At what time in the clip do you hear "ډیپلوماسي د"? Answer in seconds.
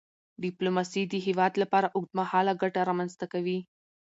0.43-1.13